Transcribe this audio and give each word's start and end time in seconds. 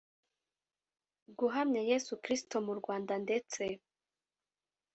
Guhamya 1.37 1.81
Yesu 1.91 2.11
Kirisito 2.21 2.57
mu 2.67 2.73
Rwanda 2.79 3.13
ndetse 3.25 3.63